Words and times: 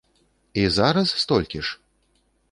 І 0.61 0.63
зараз 0.77 1.09
столькі 1.23 1.61
ж? 1.67 1.79